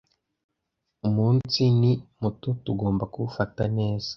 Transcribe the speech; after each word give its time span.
umunsi 1.07 1.61
ni 1.79 1.91
muto 2.19 2.49
tugomba 2.63 3.03
kuwufata 3.13 3.63
neza 3.77 4.09